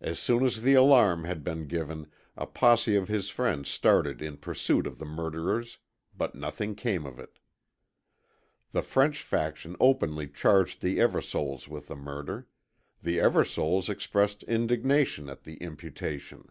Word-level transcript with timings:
As 0.00 0.20
soon 0.20 0.46
as 0.46 0.60
the 0.60 0.74
alarm 0.74 1.24
had 1.24 1.42
been 1.42 1.66
given, 1.66 2.08
a 2.36 2.46
posse 2.46 2.94
of 2.94 3.08
his 3.08 3.28
friends 3.28 3.68
started 3.68 4.22
in 4.22 4.36
pursuit 4.36 4.86
of 4.86 5.00
the 5.00 5.04
murderers, 5.04 5.78
but 6.16 6.36
nothing 6.36 6.76
came 6.76 7.04
of 7.04 7.18
it. 7.18 7.40
The 8.70 8.82
French 8.82 9.20
faction 9.20 9.74
openly 9.80 10.28
charged 10.28 10.80
the 10.80 11.00
Eversoles 11.00 11.66
with 11.66 11.88
the 11.88 11.96
murder. 11.96 12.46
The 13.02 13.18
Eversoles 13.18 13.88
expressed 13.88 14.44
indignation 14.44 15.28
at 15.28 15.42
the 15.42 15.56
imputation. 15.56 16.46